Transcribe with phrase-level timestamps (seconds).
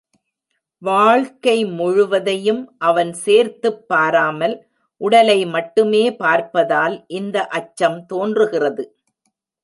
[0.81, 4.55] வாழ்க்கை முழுவதையும் அவன் சேர்த்துப் பாராமல்,
[5.01, 8.85] உடலை மட்டுமே பார்ப்பதால், இந்த அச்சம் தோன்றுகிறது.